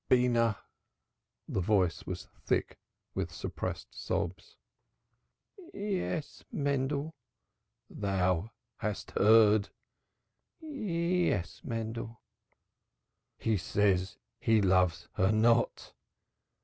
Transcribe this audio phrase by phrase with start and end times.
[0.09, 0.57] "Beenah."
[1.47, 2.79] The voice was thick
[3.13, 4.57] with suppressed sobs.
[5.75, 7.13] "Yes, Mendel."
[7.87, 9.69] "Thou hast heard?"
[10.59, 12.19] "Yes, Mendel."
[13.37, 15.93] "He says he loves her not."